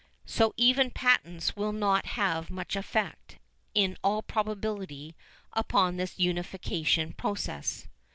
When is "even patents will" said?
0.57-1.71